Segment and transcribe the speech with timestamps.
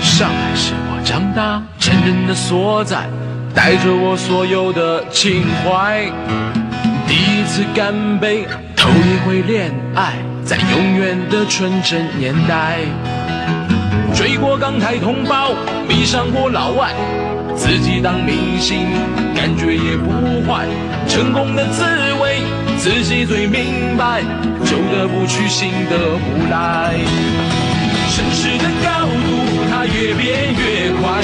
[0.00, 3.08] 上海是我长大成人的所在，
[3.54, 6.04] 带着我所有的情怀。
[7.06, 8.46] 第一次干杯，
[8.76, 10.14] 头一回恋爱，
[10.44, 12.78] 在永远的纯真年代。
[14.14, 15.52] 追过港台同胞，
[15.88, 16.92] 迷上过老外，
[17.54, 18.86] 自己当明星，
[19.34, 20.10] 感觉也不
[20.46, 20.66] 坏。
[21.08, 21.84] 成功的滋
[22.20, 22.42] 味，
[22.82, 24.22] 自己最明白，
[24.64, 26.94] 旧的不去，新的不来。
[28.08, 29.28] 城市的高度，
[29.70, 31.22] 它越变越宽，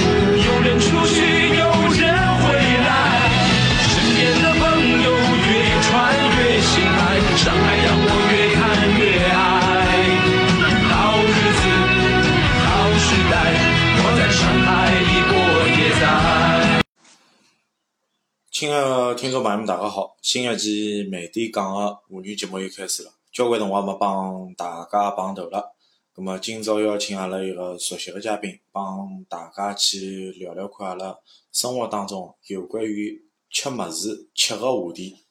[18.58, 20.16] 亲爱的听众朋友们，大家好！
[20.22, 25.74] 新一期慢点讲个妇女节目又开始了，交关辰光没帮大家碰头了。
[26.14, 31.18] 咁么今朝邀请阿拉一个熟悉的嘉宾，帮大家去聊聊看阿拉
[31.52, 35.26] 生活当中有关于吃物事、吃个话题。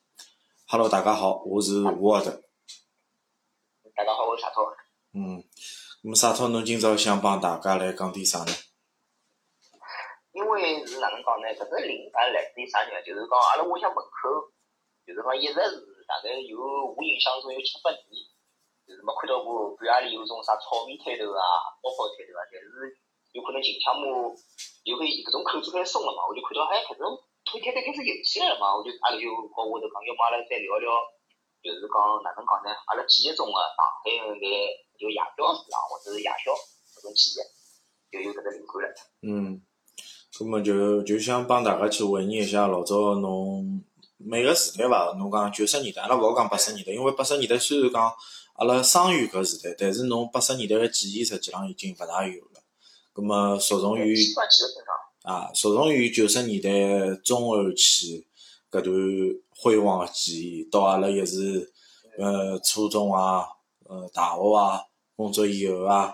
[0.68, 2.30] Hello，大家好，我是吴奥德。
[3.96, 4.62] 大家好，我是沙涛。
[5.14, 5.44] 嗯，
[6.04, 8.52] 咁么沙涛，侬今朝想帮大家来讲点啥呢？
[10.36, 11.48] 因为是哪能讲呢？
[11.56, 13.00] 搿个灵感来自于啥呢？
[13.08, 14.52] 就是讲阿拉屋里向门口，
[15.08, 18.04] 就是讲一直是大概有我印象中有七八年，
[18.84, 21.40] 就是没看到过半夜里有种啥炒面摊头啊、
[21.80, 22.44] 烧烤摊头啊。
[22.52, 22.68] 但是
[23.32, 24.36] 有可能近腔嘛，
[24.84, 27.16] 有个搿种口子开始松了嘛，我就看到哎，搿种
[27.48, 30.92] 摊摊头开始有起来了嘛，我就阿拉就和我头讲，要么阿拉再聊聊，
[31.64, 31.96] 就是讲
[32.28, 32.76] 哪能讲呢？
[32.92, 34.52] 阿拉记忆中个上海个眼
[35.00, 36.52] 就夜宵市场或者是夜宵
[37.00, 37.40] 搿种记忆，
[38.12, 39.00] 就有搿个灵感了。
[39.24, 39.64] 嗯，
[40.38, 43.82] 咁么就就想帮大家去回忆一下老早侬
[44.18, 45.16] 每个时代伐？
[45.18, 48.12] 侬讲九十年代，阿拉勿好讲八十年代，因为八十年代虽然讲
[48.56, 52.62] 阿拉生于搿时代，但是侬八十年代个记忆实际上已经勿大有了。
[53.14, 54.14] 咁么着重于。
[55.24, 58.28] 啊，着重于九十年代中后期
[58.70, 58.94] 搿段
[59.58, 61.72] 辉煌个记忆，到阿拉一时
[62.20, 63.46] 呃初中啊、
[63.86, 64.82] 呃大学啊、
[65.16, 66.14] 工作以后啊，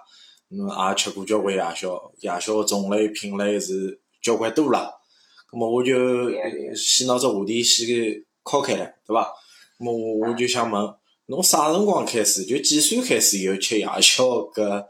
[0.49, 4.93] 侬也吃过交关夜宵，夜宵个种类品类是交关多啦。
[5.51, 7.87] 咁么我就呃先拿只话题先
[8.45, 9.33] 敲开来，对伐？
[9.77, 10.95] 咁么我我就想问，
[11.25, 14.23] 侬啥辰光开始，就几岁开始有吃夜宵
[14.53, 14.85] 搿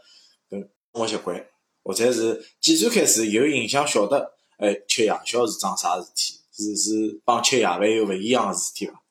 [0.50, 1.48] 搿生活习惯？
[1.84, 6.40] 或者是几岁开始有印象晓得，哎，吃夜宵是桩啥事体？
[6.54, 9.02] 是是帮吃夜饭有勿一样个事体伐？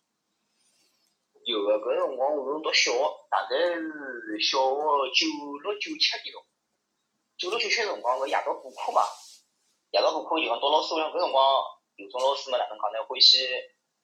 [1.45, 2.99] 有个搿辰光我读小学，
[3.29, 4.79] 大概是小学
[5.11, 5.27] 九
[5.65, 6.41] 六九七年钟。
[7.37, 9.03] 九六九七辰光搿夜到补课嘛，
[9.91, 11.43] 夜到补课就讲到老师屋里搿辰光
[11.99, 13.03] 有种老师嘛哪能讲呢？
[13.11, 13.43] 欢喜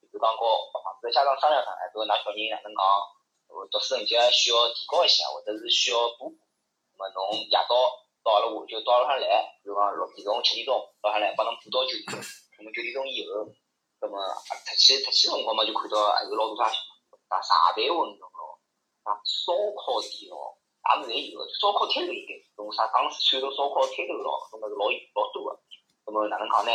[0.03, 0.43] 就是讲和
[0.83, 2.83] 房子家长商量商量，搿㑚小人哪能讲，
[3.71, 6.43] 读书成绩需要提高一下，或者是需要补补。
[6.99, 7.71] 那么侬夜到
[8.19, 9.23] 到阿拉屋就到了上来，
[9.63, 12.19] 比如讲六点钟、七点钟到向来帮侬补到九点钟。
[12.59, 13.47] 那么九点钟以后，
[14.03, 14.19] 那么
[14.67, 18.59] 出去出去辰光嘛就看到还有老多啥啥茶台馄饨咯，
[19.07, 25.63] 啥烧烤店咯，啥物事侪有个，烧烤摊头应该，种啥江苏串肉烧烤摊头咯，搿种物事老老多个。
[26.07, 26.71] 那么哪能讲呢？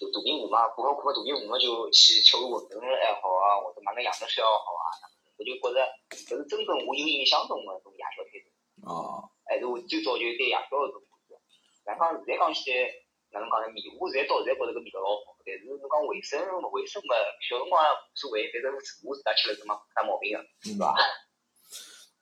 [0.00, 4.88] 就肚皮饿嘛，过好过好肚皮饿嘛就去吃碗馄饨还好啊，或者买个羊肉烧也好啊，
[5.36, 8.48] 我就觉着搿是真正我有印象中个种夜宵摊头。
[8.88, 11.36] 哦，还是我最早就对夜宵搿种感觉。
[11.84, 12.88] 哪讲现在讲起来，
[13.36, 13.68] 哪能讲呢？
[13.68, 17.12] 面我现在到现在觉着搿味道老好，但是侬讲卫生勿卫生嘛，
[17.44, 20.96] 小辰光也无所谓，反正我自家吃了是没啥毛病个，是伐？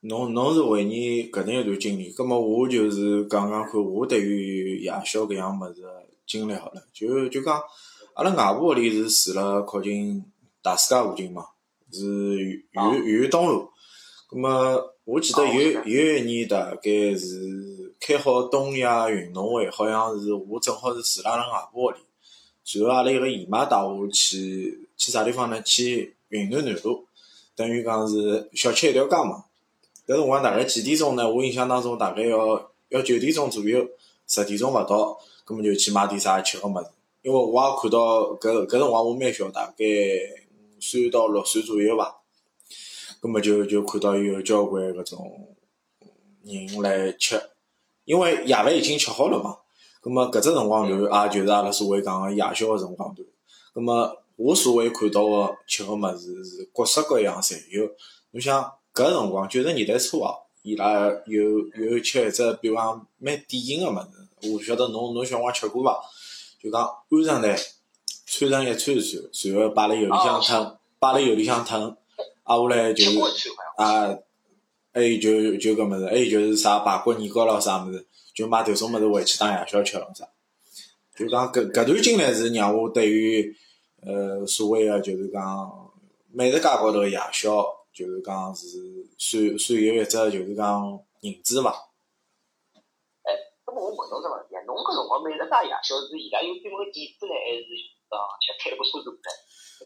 [0.03, 6.81] 侬侬是回忆搿能一段经历，葛末我就是讲讲看我对于夜宵搿样物事个经历好了。
[6.93, 7.59] 就就讲，
[8.13, 10.23] 阿拉外婆屋里是住辣靠近
[10.61, 11.43] 大世界附近嘛，
[11.91, 12.05] 是
[12.39, 13.67] 豫豫豫东路。
[14.29, 21.97] 葛末我记得有有一年大概是开好东亚运动会，好像是我正好是住辣阿拉外婆屋里，
[22.63, 25.59] 随后阿拉一个姨妈带我去去啥地方呢？
[25.63, 27.07] 去云南南路，
[27.55, 29.45] 等于讲是小吃一条街嘛。
[30.05, 31.27] 搿辰光大概几点钟呢？
[31.27, 33.87] 我印象当中大概要要九点钟左右，
[34.27, 35.17] 十点钟勿到，
[35.49, 36.85] 葛末就去买点啥吃个物事。
[37.23, 39.83] 因为我也看到搿搿辰光我蛮小，大概
[40.77, 42.21] 五岁到六岁左右伐。
[43.19, 45.47] 葛末就就看到有交关搿种
[46.43, 47.41] 人来吃，
[48.05, 49.57] 因为夜饭已经吃好了嘛。
[50.01, 53.27] 葛末搿只辰光段也就是阿拉所谓讲个夜宵个辰光段。
[53.73, 57.89] 葛末我所谓看到个吃个物事是各式各样侪有。
[58.31, 66.01] 侬想搿辰光九十年代初哦，伊拉有有吃一只，比如讲蛮典型个物事，我勿晓得侬侬小辰光吃过伐？
[66.61, 67.57] 就讲鹌鹑蛋
[68.25, 71.95] 穿成一串一串，随后摆辣油里向烫，摆辣油里向腾，
[72.43, 74.11] 挨下来就吃过一串好像。
[74.11, 74.17] 啊，
[74.93, 78.05] 还有就就搿物事，还有就是啥排骨年糕咯啥物事，
[78.35, 80.27] 就买迭种物事回去当夜宵吃咯啥。
[81.17, 83.55] 就讲搿搿段经历是让我对于
[84.05, 85.91] 呃所谓个就是讲
[86.31, 88.67] 美食界高头个夜宵，就是讲是
[89.17, 91.88] 算算有一只就是讲认知伐。
[93.69, 97.69] 哎，搿么我问侬只问题啊，侬搿辰光美食界夜宵是伊拉有专门个店子呢，还是
[98.09, 99.29] 讲像开了部车子呢，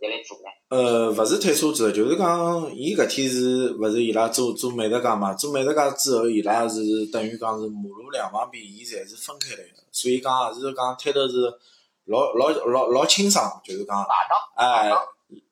[0.07, 0.47] 来做呢？
[0.71, 5.33] 呃，勿是推车子，就是讲，伊搿天是勿是伊拉做做美食街嘛？
[5.33, 6.79] 做美食街之后，伊拉是
[7.11, 11.51] 等于讲是马路两旁边，伊侪是分开来个，所以讲也是讲摊头是
[12.05, 14.05] 老老老老清爽，就是讲，
[14.55, 14.89] 哎，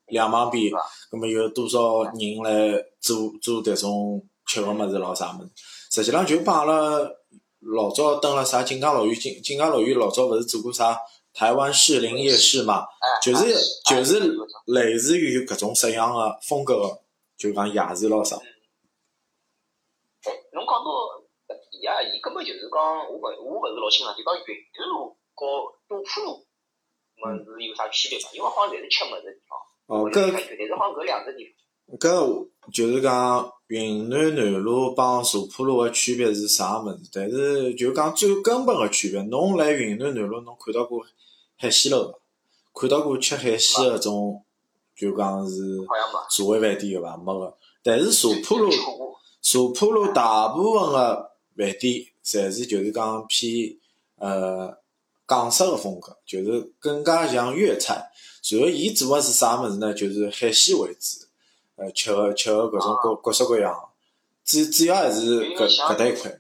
[0.07, 0.71] 两旁边？
[1.11, 2.13] 葛末有多少人
[2.43, 5.49] 来做做迭种吃个物事咯啥物事？
[5.91, 6.99] 实际上就帮阿拉
[7.61, 10.97] 老早登了啥锦江乐园，锦锦江乐园老早勿是做过啥
[11.33, 12.81] 台湾士林夜市嘛？
[12.81, 14.35] 哎，就是哎就是
[14.65, 17.01] 类似于搿种式样个风格个，
[17.37, 18.35] 就讲夜市咯啥。
[20.23, 20.89] 哎，侬讲到
[21.47, 26.45] 搿点啊，伊根本就是讲，我勿我勿是老清爽，就讲云南路和杜浦路，
[27.17, 28.29] 么是有啥区别伐？
[28.33, 36.99] 因为好像侪是吃物事的地方，哦，搿看但是好像搿两只地方，搿就是讲云南南路帮茶浦路个区别是啥物事？
[37.13, 41.01] 但是就讲最根本个区别，侬来云南南路侬看到过
[41.55, 42.19] 海鲜楼伐？
[42.73, 44.43] 看到过吃海鲜个种，
[44.93, 45.55] 就讲是
[45.87, 46.19] 好像没。
[46.29, 47.15] 社会饭店个伐？
[47.15, 47.55] 没个。
[47.81, 48.69] 但是茶浦路。
[49.41, 53.73] 茶浦路大部分个饭店，侪是就是讲偏
[54.17, 54.77] 呃
[55.25, 58.11] 港式个风格，就是更加像粤菜。
[58.51, 59.93] 然后伊做个是啥物事呢？
[59.93, 61.25] 就是海鲜为主，
[61.81, 63.75] 呃，吃个吃个搿种各各式各样。
[64.45, 66.31] 主主要还是搿搿搭一块。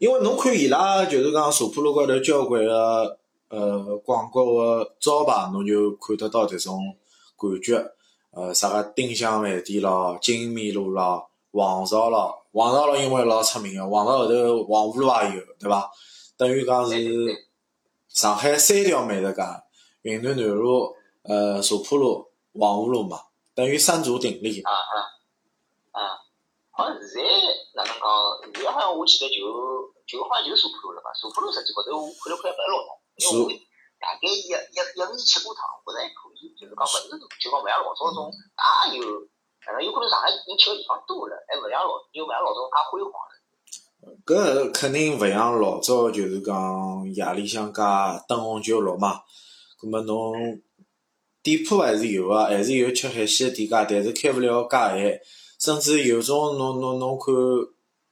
[0.00, 3.16] 因为侬看伊拉就是讲茶铺路高头交关个
[3.48, 6.96] 呃广告个招牌，侬就看得到迭种
[7.38, 7.92] 感觉。
[8.32, 15.90] 呃，啥个丁香饭店咯、金米路咯、黄巢咯，黄巢咯因为老出名个，黄巢后头黄湖路也有，对伐？
[16.36, 17.46] 等于讲是
[18.08, 19.42] 上海三条美食街，
[20.02, 22.28] 云南南路、呃茶铺路、
[22.58, 23.18] 黄湖路嘛，
[23.60, 24.62] 等于三足鼎立。
[24.64, 24.94] 啊啊
[25.92, 26.16] 啊！
[26.72, 27.28] 好像现在
[27.76, 28.08] 哪能讲？
[28.56, 29.36] 现在好像我记得就
[30.08, 31.12] 就好像就是茶浦路了吧？
[31.12, 33.52] 茶浦路实际高头我看了看勿老懂，因为我
[34.00, 39.04] 大概一一一年吃过趟，觉着还可以，就是讲勿是就讲勿像老早种介有，
[39.60, 43.36] 可能有可能上海人吃个地方多了，还勿像老又勿像老早介辉煌了。
[44.24, 49.20] 搿肯定勿像老早，就是讲夜里向加灯红酒绿嘛。
[49.76, 50.32] 葛末侬
[51.42, 55.20] 店铺还是有个，还是有吃海鲜个店家，但是开勿了介晚。
[55.58, 57.34] 甚至有种侬侬侬看，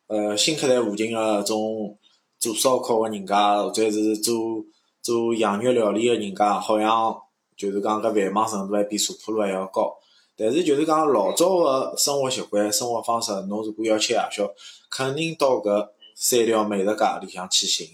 [0.06, 1.98] 呃，新客站附近个种
[2.38, 4.62] 做烧烤个人家，或者是做
[5.00, 7.18] 做羊肉料理个人家，好像
[7.56, 9.96] 就是讲搿繁忙程度还比茶浦路还要高。
[10.36, 14.50] 但是就是讲老早个生活习惯、生活方式，侬如果要吃夜宵，
[14.90, 17.88] 肯定到搿三条美食街里向去寻。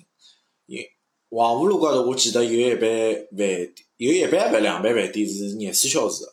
[0.66, 0.78] 因
[1.34, 6.32] 黄湖路高头，我记得有一爿饭店，有一爿还两爿饭店是廿四小时个，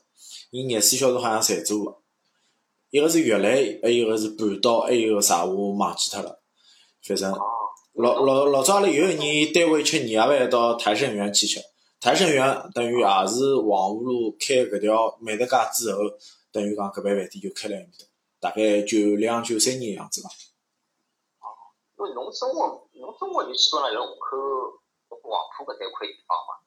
[0.52, 1.98] 伊廿四小时好像侪做个。
[2.92, 6.40] 一个是悦来，还有一个是半岛，还有个啥我忘记脱了。
[7.02, 7.40] 反正哦，
[7.94, 11.60] 老老老早阿拉有一年单位吃年夜饭到台盛园去吃，
[12.00, 16.02] 台盛园等于也是黄湖路开搿条美食街之后，
[16.52, 17.90] 等于讲搿爿饭店就开了埃面
[18.40, 20.30] 搭，大概九两九三年样子伐。
[21.98, 24.81] 因为侬生活侬生活就基本上辣虹口、
[25.24, 26.58] 黄浦搿搭一块地方嘛。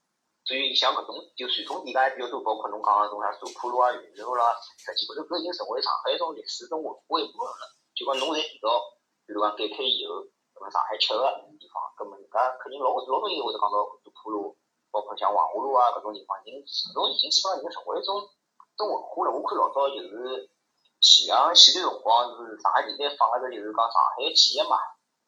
[0.44, 7.64] 所以像搿种就传统店家比较多，包括侬讲个种啥茶浦路啊、云南路啦，实际高头搿已经成为上海一种历史、一种文化一部分了。
[7.96, 8.68] 就讲侬侪提到，
[9.24, 10.20] 比如讲改开以后，
[10.52, 11.24] 搿么上海吃个
[11.56, 14.52] 地方，搿么人家肯定老老多人会得讲到茶浦路，
[14.92, 19.32] 包括像黄河路啊搿种地方，已经搿种已经基本上已经成为一种一种文化了。
[19.32, 20.52] 我看老早就是
[21.00, 24.76] 前两前段辰光是上海电台放个就是讲上海企业嘛，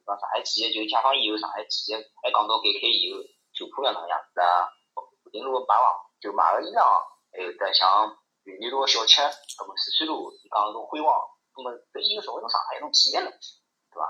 [0.07, 3.19] 讲上海企业就解放以后上海企业，还讲到改开以后
[3.51, 4.71] 茶浦哪能样子啊。
[4.95, 5.91] 武定路买房
[6.23, 6.79] 就买个衣裳，
[7.35, 8.07] 还有得像
[8.45, 9.21] 云南路个小吃，
[9.59, 11.11] 葛么四川路伊讲种辉煌，
[11.53, 13.27] 葛么搿已经成为一种上海一种记忆了，
[13.91, 14.07] 对伐？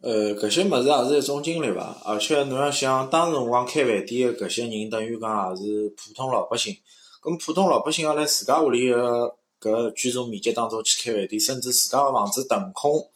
[0.00, 6.74] 呃，搿些物事也是一种经历伐，而且侬要想，当时辰光开饭店个搿些人，等于讲也是普通老百姓。
[7.22, 13.10] 咁普通老百姓要辣自家屋里个搿居住面积当中去开饭店，甚至自家个房子腾空，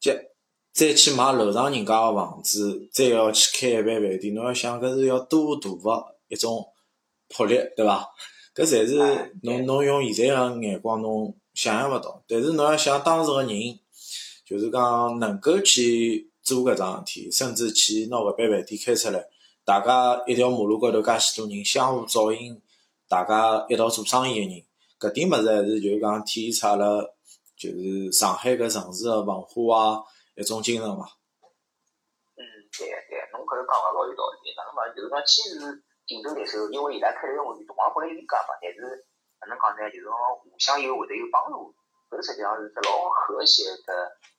[0.00, 0.32] 接
[0.72, 6.66] 再去买楼上人家个房子，再要去开一爿饭店，侬要想搿是要多大个一种
[7.28, 8.08] 魄力，对伐？
[8.54, 13.78] 搿侪是侬侬用现在个眼光侬想象勿到，但是侬要想当时个人。
[14.42, 19.24] 就是讲能够去做搿桩事体，甚至去拿搿爿饭店开出来，
[19.64, 22.60] 大家一条马路高头介许多人相互照应，
[23.08, 24.64] 大家一道做生意个人，
[24.98, 27.00] 搿点物事还是就是讲体现出阿拉
[27.56, 30.02] 就是上海搿城市个文化啊，
[30.40, 31.04] 一种精神伐？
[32.40, 32.42] 嗯，
[32.72, 34.48] 对对，侬搿头讲个老有道理。
[34.56, 34.80] 哪能讲？
[34.96, 38.80] 就是讲，既是竞争对手，因为伊拉开头会比同行本来有点干嘛，但是
[39.44, 39.84] 哪能讲呢？
[39.92, 41.68] 就是讲互相又会得有帮助，
[42.08, 43.92] 搿实际上是只老和谐的，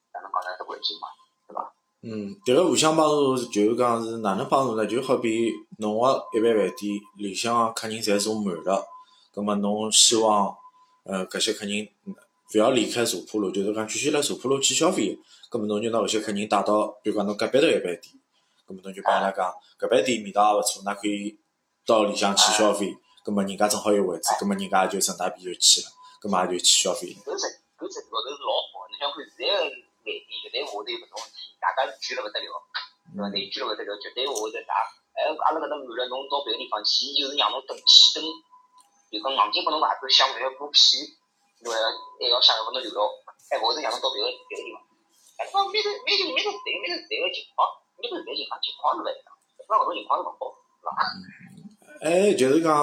[0.09, 0.57] 哪能讲呢？
[0.57, 1.05] 只环境嘛，
[1.45, 1.69] 对伐？
[2.01, 4.87] 嗯，迭个互相帮助就是讲是哪能帮助呢？
[4.89, 8.83] 就好比侬个一般饭店里向客人侪坐满了，
[9.31, 10.49] 葛末侬希望
[11.05, 11.85] 呃搿些客人
[12.53, 15.17] 勿要离开茶铺路，就是讲继续来茶铺路去消费，
[15.49, 18.01] 葛么侬就拿搿些客人带到，比如讲侬隔壁头一爿店，
[18.65, 21.39] 葛么侬就帮伊拉讲搿爿店味道也勿错，㑚可以
[21.85, 22.93] 到里向去消费，
[23.23, 25.87] 葛么人家正好有位置，葛么人家也就顺带便就去了，
[26.19, 27.17] 葛么也就去消费了。
[27.23, 27.47] 搿只
[27.79, 30.11] 搿只高头是老好个，侬想看现在个饭店，
[30.43, 32.47] 绝对勿会得有搿种事体，大家聚了勿得了，
[33.15, 33.29] 对伐？
[33.31, 34.75] 内聚了勿得了，绝对勿会得啥。
[35.15, 38.23] 哎，阿拉搿搭满了，侬到别个地方去，伊就是让侬等气等，
[39.11, 40.79] 就讲硬劲拨侬牌子想办法过屁，
[41.63, 41.77] 对伐？
[42.19, 43.09] 还要想办法侬留牢，
[43.49, 44.81] 还勿会得让侬到别个别个地方。
[45.37, 47.65] 哎，讲每个每个每个时代每个时代个情况，
[47.97, 49.29] 每个时代情况情况是勿一样，
[49.65, 50.89] 搿搿种情况是勿好，是伐？
[52.01, 52.73] 哎，就是讲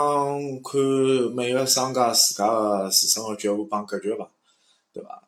[0.62, 0.78] 看
[1.34, 4.30] 每个商家自家个自身个觉悟帮格局伐，
[4.92, 5.22] 对伐？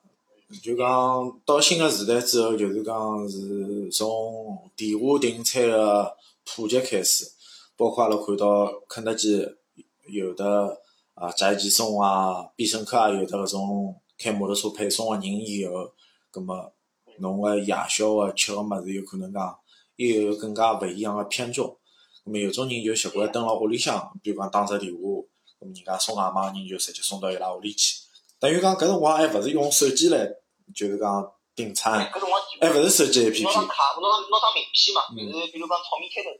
[0.62, 7.30] 就讲到新个时代之后，就是讲是从电话订餐个普及开始，
[7.76, 9.46] 包括阿拉看到肯德基
[10.08, 10.79] 有的
[11.20, 15.92] 啊宅急送啊，必胜客啊有的搿种开摩托车配送个人以后，
[16.30, 16.72] 葛末
[17.18, 19.54] 侬个夜宵个吃个物事有可能讲
[19.96, 21.76] 又有更加勿一样个偏重。
[22.24, 24.98] 咁么有种人就习惯蹲辣屋里向，比如讲打只电话，
[25.60, 28.00] 咁人家送外卖个人就直接送到伊拉屋里去。
[28.38, 30.26] 等于讲搿辰光还勿是用手机来，
[30.74, 32.00] 就是讲订餐，
[32.60, 33.44] 还勿是手机 APP。
[33.44, 36.30] 张卡，拿张拿张名片嘛，嗯就是比如讲炒面开头，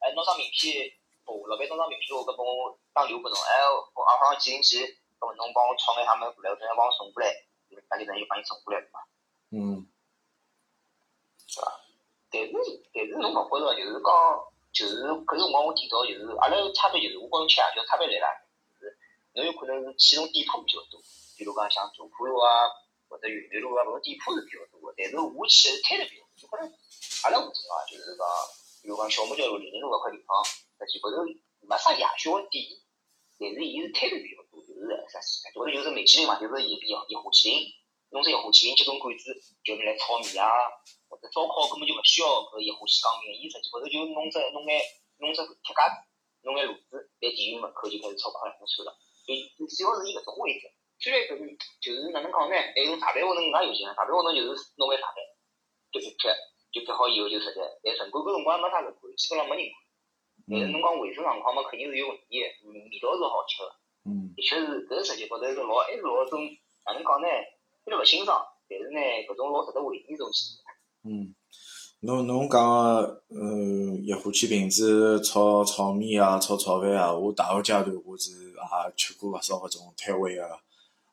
[0.00, 0.88] 哎，拿张名片，
[1.30, 3.62] 哦，老板拿张名片，我搿帮我打电话拨侬，哎，
[3.94, 4.82] 我二号几零几，
[5.22, 7.30] 搿么侬帮我炒眼啥物事过来，我等下帮我送过来，
[7.70, 8.98] 就是大概等于帮伊送过来嘛。
[9.54, 9.86] 嗯
[12.30, 12.50] 但是
[12.94, 14.10] 但是侬勿觉着就是讲，
[14.74, 18.26] 就是搿辰光我提到就是阿拉差别就是我跟侬吃夜宵差别来啦，
[18.74, 18.98] 就是
[19.34, 20.98] 侬有可能是去种店铺比较多，
[21.38, 22.70] 比如讲像茶铺路啊
[23.08, 26.66] 或者云南路啊搿种店铺是比较多的，但是我去的摊头比较多，就可能
[27.22, 28.22] 阿拉附近啊就是讲，
[28.82, 30.38] 比如讲小木桥路、林荫路搿块地方，
[30.86, 31.24] 实际高头
[31.66, 32.64] 没啥亚小的店，
[33.38, 37.68] 但是伊是摊头比较多，就是啥啥，或者就是米其林嘛，就是一比一火麒麟，
[38.10, 39.34] 弄只一火麒麟几根管子，
[39.64, 40.48] 叫侬来炒面啊。
[41.10, 44.78] 或者烧烤根本就勿需要搿一火气钢面，伊实际高头就弄只弄眼
[45.18, 46.06] 弄只铁架子，
[46.46, 48.94] 弄眼炉子，在店员门口就开始炒烤了，侬算了。
[49.26, 49.34] 就
[49.66, 50.70] 主要是以搿种为主。
[51.02, 51.42] 虽然搿种
[51.82, 52.54] 就是哪能讲呢？
[52.54, 55.18] 还有茶饭活动更加有劲，茶饭活动就是弄眼茶饭，
[55.90, 56.30] 就撇撇，
[56.70, 59.74] 就撇好以后就直接，但城管搿辰光没啥人管，基本上没人管。
[60.50, 66.40] 但是侬讲卫生状况嘛，肯定是有问题的，嗯味道是好吃个，嗯的确是搿实际高头是老还是老种
[66.84, 67.28] 哪能讲呢？
[67.84, 70.56] 虽然勿欣赏，但是呢，搿种老值得回忆种东西。
[71.04, 71.34] 嗯，
[72.00, 80.42] 侬侬讲个呃一火气瓶子炒炒面啊，炒炒饭啊，我大学阶段我是也吃过勿少搿种摊位个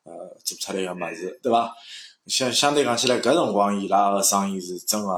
[0.04, 1.74] 呃做出来个物事，对伐？
[2.26, 5.08] 相相对讲起来，搿辰光伊拉个生意是真个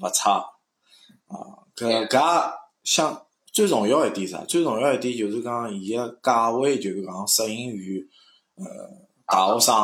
[0.00, 0.32] 勿差
[1.26, 1.64] 啊。
[1.74, 2.52] 搿搿也
[2.84, 3.26] 相
[3.58, 4.44] 最重要一点啥？
[4.44, 8.08] 最重要一点就是讲伊个价位就是讲适应于
[8.54, 8.64] 呃
[9.26, 9.74] 大学生、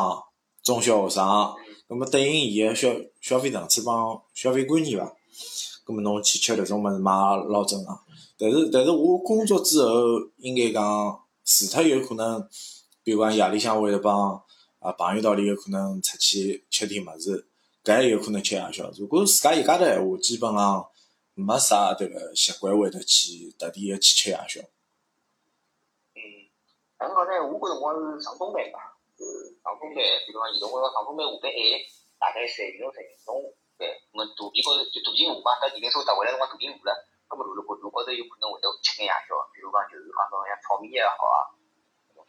[0.62, 1.24] 中小学生。
[1.88, 5.12] 咁么对应伊个消消费层次帮消费观念伐？
[5.84, 7.98] 咁么侬去吃迭种物事嘛也老正常。
[8.38, 12.46] 但是但是我工作之后，应该讲除脱有可能，
[13.02, 14.40] 比如讲夜里向会得帮
[14.78, 17.44] 啊朋友道里有可能出去吃点物事，
[17.82, 18.88] 搿也有可能吃夜宵。
[18.96, 20.86] 如果自家一家头闲话，基本上
[21.34, 24.62] 没啥迭个习惯会得去特地个去吃夜宵。
[26.14, 26.22] 嗯，
[27.02, 27.42] 哪能讲呢？
[27.42, 31.58] 我搿辰光是上中班嘛，就是上中班，比如讲移动高头上中班下班晚，
[32.22, 33.34] 大概三点钟十点钟
[33.74, 36.94] 班，咁么肚皮高头就肚皮饿嘛，等电瓶车踏回来辰光肚皮饿了，
[37.26, 41.50] 咁么路路高路高头有可能会得吃眼夜宵，比如讲就是讲种像炒面也好啊，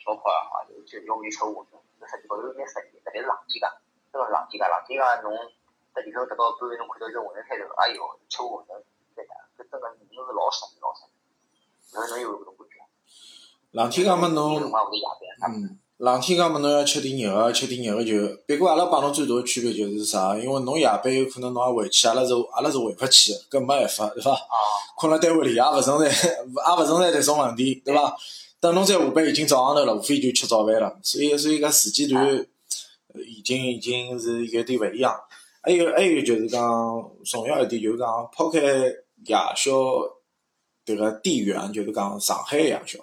[0.02, 3.70] 烧烤也好啊，就是要么吃馄饨，搿实际高头蛮适意，特别是冷天介，
[4.10, 5.30] 真个是冷天介，冷天介侬
[5.94, 8.82] 等电瓶车踏到半夜侬看到只馄饨摊头，哎哟，吃馄饨，
[9.16, 11.14] 对的，搿真个人是老适意老适意，
[11.96, 12.76] 侬侬有搿种感觉？
[13.72, 14.62] 冷天讲么侬
[15.48, 18.14] 嗯，冷天讲么侬要吃点热个，吃点热个就。
[18.48, 20.38] 不过阿拉帮侬最大个区别就是啥？
[20.38, 24.32] 因为侬夜班有可能侬也回去，阿拉是阿拉是回勿去个，搿没办法，对伐？
[24.32, 24.38] 啊。
[24.98, 28.16] 困辣单位里也勿存在， 也勿存在迭种问题，对伐？
[28.62, 30.98] 等侬再下班已经早上头了，无非就吃早饭了。
[31.04, 35.14] 所以，所以搿时间段呃已经已经是有点勿一样。
[35.62, 36.62] 还有还有就是讲
[37.26, 38.60] 重要一点，就是讲抛开
[39.24, 39.72] 夜宵
[40.86, 43.00] 迭个地缘，就是讲上海夜宵。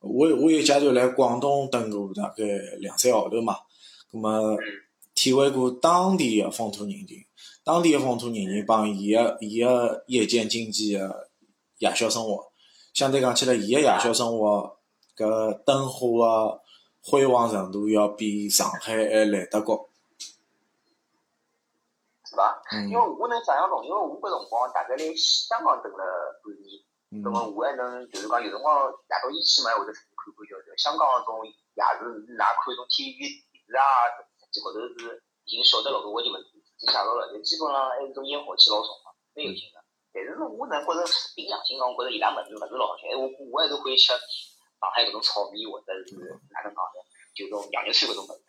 [0.00, 2.44] 我我有阶段来广东蹲过大概
[2.80, 3.56] 两三个号头嘛，
[4.10, 4.56] 葛么
[5.14, 7.24] 体会过当地个风土人情，
[7.62, 11.30] 当地个风土人情帮伊个伊个夜间经济个
[11.78, 12.52] 夜宵生活，
[12.92, 14.76] 相对讲起来，伊个夜宵生活
[15.16, 16.60] 搿灯火个
[17.00, 19.88] 辉煌程度要比上海还来得高。
[22.34, 22.58] 是伐？
[22.74, 26.02] 嗯因为我能想象中，因为我搿辰光大概辣香港蹲了
[26.42, 26.82] 半年，
[27.22, 31.54] 那么嗯我还能就是讲有辰光夜到一起嘛，会得出去看看叫叫香港搿种夜
[32.02, 32.02] 市，
[32.34, 33.82] 㑚看种体育电视啊，
[34.42, 39.78] 实际高头是已经晓得老多我就问题自己介绍了，就基本上还是种烟火气老重嘛，蛮有劲个。
[40.14, 41.02] 但是我能觉着
[41.34, 46.14] 凭良心讲，我觉着伊拉物事勿是老好吃，哎，我我还是会吃上海搿种炒面或者是
[46.50, 46.98] 哪能讲呢，
[47.34, 48.42] 就种羊肉串搿种物事。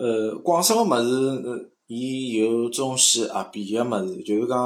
[0.00, 1.12] 呃，广式个物事，
[1.44, 1.52] 呃，
[1.92, 4.56] 伊有中西合璧个物事，就是讲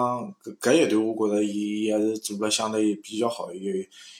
[0.44, 3.50] 搿搿一段，我觉着伊还是做了相对比较好。
[3.50, 3.72] 有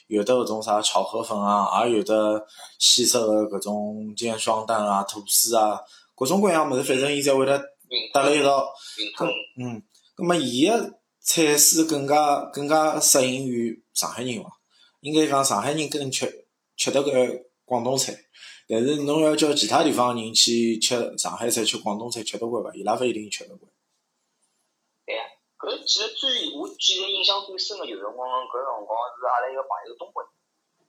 [0.07, 2.43] 有的搿种啥炒河粉啊，也有的
[2.79, 5.79] 西式个搿种煎双蛋啊、吐司啊，
[6.15, 7.55] 各种各样物事，反正伊侪会得
[8.11, 8.73] 搭辣一道。
[9.61, 9.83] 嗯，
[10.15, 14.49] 葛么伊个菜式更加更加适应于上海人伐？
[15.01, 17.13] 应该讲上海人更吃吃得惯
[17.65, 18.24] 广东菜，
[18.67, 22.73] 但是侬要叫其他地方人去吃上海菜、吃广东菜吃得惯伐？
[22.73, 23.71] 伊拉勿一定吃得惯。
[25.05, 25.23] 对呀。
[25.57, 30.29] 搿其实最我记得印象最深个就是辰光，搿辰光是阿拉一个朋友东北人，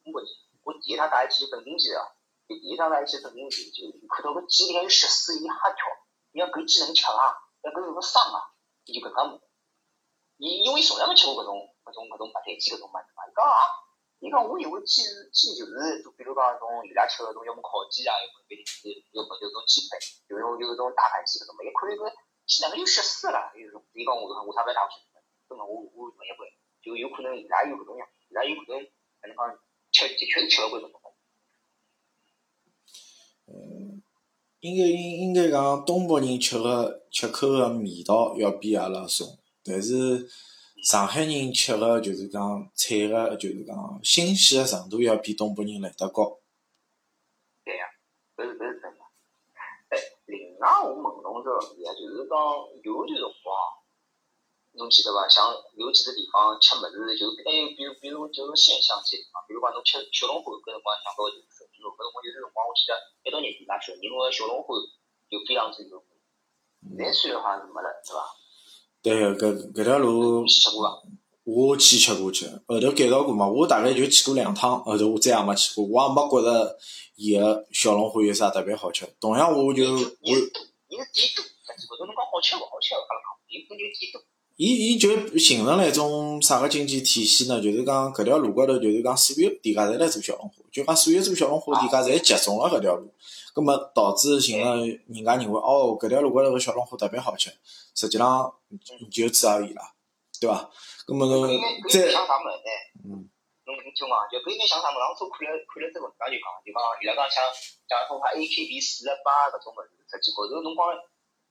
[0.05, 0.29] 东北人，
[0.65, 2.03] 我第一趟带伊去登顶去啊，
[2.49, 5.87] 第一趟带伊去登顶去，就看到搿鸡里有血丝，伊吓跳，
[6.33, 7.37] 伊讲搿鸡能吃啊？
[7.63, 8.53] 那搿是个伤啊？
[8.85, 9.41] 伊就搿能问。
[10.37, 13.57] 伊因为从来没吃过搿种搿种搿种白菜鸡搿种物事嘛，伊讲啊，
[14.21, 18.65] 伊讲我以为鸡是鸡就是就比如讲种伊拉吃搿种要么烤鸡啊，要么别的
[19.13, 22.09] 要么就种鸡排，有种有种大盘鸡搿种嘛，一看伊搿
[22.47, 23.53] 鸡哪能有血丝啦？
[23.53, 25.05] 伊说伊讲我我啥勿要带我去，
[25.49, 26.49] 根本我我问一问，
[26.81, 28.81] 就有可能伊拉有搿种样，伊拉有可能
[29.21, 29.59] 哪能讲
[29.93, 31.17] 吃的确是吃勿惯搿种东西。
[34.61, 40.27] 应该应应该讲东北人吃个吃口个味道要比阿拉重，但是
[40.87, 43.75] 上海人吃个就是讲菜个就是讲
[44.07, 46.39] 新鲜个程度要比东北人来得高。
[47.67, 47.91] 对呀、
[48.39, 49.03] 搿是搿是真个。
[49.91, 49.99] 哎，
[50.31, 52.39] 另外我问侬只问题啊，就是讲
[52.87, 53.51] 有段辰光，
[54.79, 55.27] 侬记得伐？
[55.27, 62.95] 像有几个地方吃物事，就还有比如比如就是现象级地方，比如讲侬吃小龙虾，搿辰光想到就是说，搿辰光有段辰光我记得
[63.27, 64.71] 一到年底嘛，顺宁个小龙虾
[65.27, 66.15] 就非常之有名。
[66.95, 68.23] 现在虽然好像是没了，是伐？
[69.07, 71.01] 对，搿搿条路你去吃过伐？
[71.45, 76.77] 我去吃过去，后头改造过嘛，我大概就去过两趟，后头我再也没去过，我也没觉着
[77.15, 79.07] 伊个小龙虾有啥特别好吃。
[79.21, 80.51] 同样，我就伊我是
[80.89, 84.19] 伊是第一多，实际高头侬讲好吃勿好吃，阿拉讲，有可能就第一多。
[84.57, 87.61] 伊伊就形成了一种啥个经济体系呢？
[87.61, 93.13] 就是讲搿条路高头，就是讲所有店家侪来做小龙虾，就讲所有做小龙虾店家侪集中了搿条路，
[93.53, 97.53] 葛末导致形成人家认为哦搿条路高头个小龙虾特别好吃，
[97.95, 99.93] 实际上你就只而已啦，
[100.41, 100.71] 对伐？
[101.07, 101.47] 葛末侬
[101.93, 102.71] 再像啥物事呢？
[103.05, 103.29] 嗯
[103.67, 105.05] 侬侬听讲，就搿应该像啥物事？
[105.05, 107.45] 当初看了看了只文章就讲，就讲伊拉讲像
[107.85, 110.73] 像种啥 AKB 四十八搿种物事，实际高头侬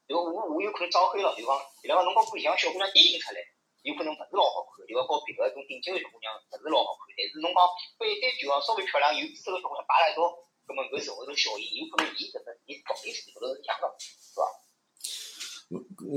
[0.05, 1.51] 讲，就我我有可能招黑了，就讲
[1.83, 3.41] 伊拉讲侬讲看像小姑娘点映出来，
[3.81, 7.59] 有可能勿是老好看，就讲和别个种顶级个小姑娘勿是老好看，但是侬讲
[7.97, 10.29] 反对就讲稍微漂亮有姿色个小姑娘摆辣一道，
[10.65, 14.41] 葛末搿社会种效应，有可能伊搿个伊道理是高头是一样个，是伐？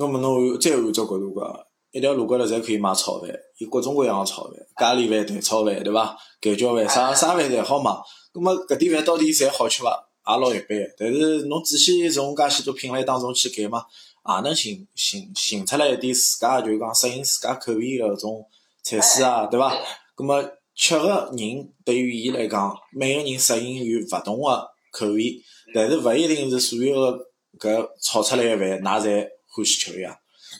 [0.00, 6.16] 我么侬再换只角度讲，一条路高头侪可以买炒饭，有各种各样个炒饭，咖喱饭、蛋炒饭，对伐？
[6.40, 7.90] 盖浇饭，啥啥饭侪好买。
[8.32, 10.07] 葛么搿点饭到底侪好吃伐？
[10.28, 10.94] 也老一般个。
[10.98, 13.84] 但是侬仔细从介许多品类当中去拣嘛，
[14.26, 18.44] 也能寻寻寻出来一点自家就是讲适应自家口味个搿种
[18.82, 19.74] 菜式啊，对伐？
[20.14, 20.42] 葛么
[20.74, 25.40] 吃个人对于伊来讲，每个人适应于勿同个口味，
[25.74, 27.26] 但是勿一定是所有个
[27.58, 30.16] 搿炒出来个饭，㑚侪欢喜吃个呀。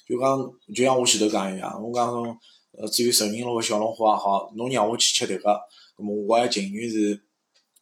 [0.06, 0.38] 就讲，
[0.74, 2.36] 就像我前头讲一样，我讲侬，
[2.78, 5.60] 呃，至于寿宁路个小龙虾也好，侬让我去吃迭个，
[5.96, 7.20] 葛末我还情愿是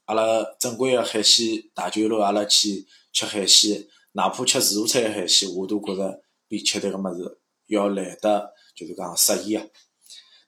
[0.06, 9.66] 阿拉正规个海鲜大酒楼，阿拉去吃海鲜，哪怕吃自助餐个海鲜，我都觉着比吃迭个物事要来得就是讲适意啊，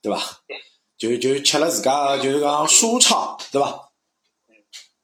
[0.01, 0.19] 对伐？
[0.97, 3.91] 就就吃了自家就是讲舒畅，对伐？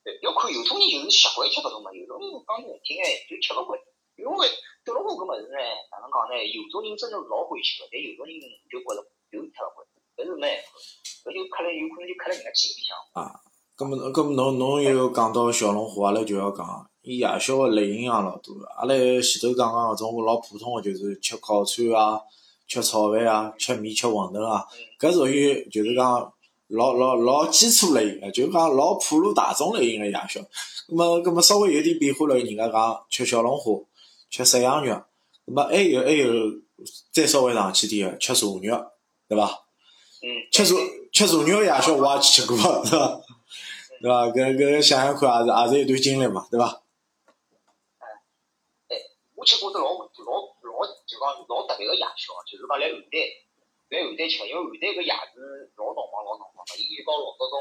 [0.02, 3.74] 对，要看有种人就是习惯吃搿种物事，有种人讲难听哎，就吃勿惯。
[4.14, 4.46] 因为
[4.86, 5.58] 小龙虾搿物事呢，
[5.90, 6.38] 哪能讲呢？
[6.38, 8.38] 有种人真的是老欢喜个，但有种人
[8.70, 9.02] 就觉着
[9.34, 9.82] 就是吃勿惯，
[10.14, 10.78] 搿是没办法，
[11.26, 12.94] 搿就刻了有可能就刻了人家基因里向。
[13.76, 18.64] 咁么，咁么侬侬又讲到小龙虾，阿拉就要讲，伊夜宵个类型也老多个。
[18.76, 22.20] 阿拉前头讲讲搿种老普通个，就是吃烤串啊、
[22.68, 24.64] 吃炒饭啊、吃面、吃馄饨啊，
[25.00, 26.32] 搿属于就是讲
[26.68, 30.40] 老老老基础类型个，就是讲老普罗大众类型个夜宵。
[30.88, 35.02] 咁么，咁么稍微有点变化了，人家讲吃小龙虾，吃涮羊肉，
[35.46, 36.32] 那么还有还有
[37.12, 38.86] 再稍微上去点个吃蛇肉，
[39.28, 39.64] 对伐？
[40.22, 40.76] 嗯，吃蛇
[41.12, 43.20] 吃蛇肉夜宵我也去吃过，对伐？
[44.04, 44.28] 对伐？
[44.36, 46.84] 搿搿想想看，也是也是一段经历嘛，对吧？
[48.92, 49.00] 哎，
[49.32, 53.16] 我吃过只老老老就讲老特别个夜宵，就是讲来邯郸，
[53.88, 57.56] 来邯郸吃，因为邯郸搿夜市老闹忙老闹忙个，伊就讲老早种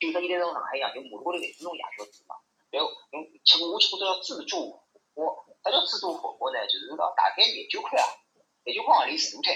[0.00, 2.40] 九十年代从上海一样，就马路高头侪是种夜宵店嘛。
[2.72, 4.80] 然后侬吃过我吃过只叫自助火
[5.12, 6.64] 锅，啥叫自助火锅呢？
[6.64, 8.08] 就是讲大概廿九块啊，
[8.64, 9.52] 廿九块行钿自助餐。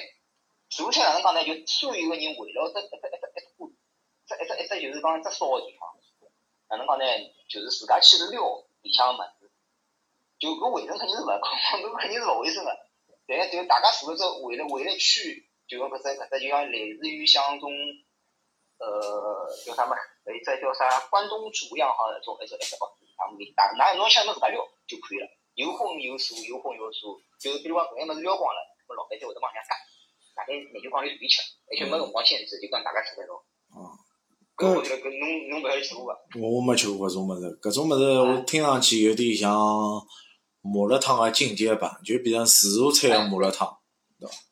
[0.68, 1.40] 自助餐哪能讲呢？
[1.48, 3.72] 就所有个人围了 一只一只一一锅，
[4.28, 5.88] 只一只一只就是讲一只烧个地方。
[6.68, 7.04] 哪能讲呢？
[7.48, 8.44] 就是自家去撩
[8.82, 9.48] 里向个物事，
[10.38, 11.48] 就搿卫生肯定是勿可
[11.80, 12.70] 能， 搿肯定是勿卫生个。
[13.26, 17.72] 但就大家坐了只围了围了一区，就讲搿只搿只就像类似于像种
[18.76, 19.96] 呃叫啥么？
[20.24, 29.72] 搿一只叫啥关东煮一样好像种一只一只哦，啊没大，那侬想侬自家撩就可以了，有荤有素，有荤有素，就比如讲搿眼物事撩光了，咾老板就会得往下加，
[30.36, 31.40] 大概廿九块钿随便吃，
[31.72, 33.42] 而且没辰光限制，就讲大家吃得到。
[34.58, 36.18] 哦，搿我觉得搿侬侬勿要去吃过伐？
[36.34, 39.54] 我没吃过搿种物事，搿种物事我听上去有点像
[40.62, 43.78] 麻辣烫个进阶版，就变成自助餐个麻辣烫。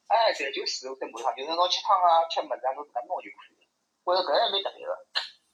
[0.06, 3.66] 哎，对，就自助餐麻辣烫，就是侬吃汤啊、吃物事啊，侬自家拿就可以了。
[4.04, 4.94] 我觉着搿还蛮特别个。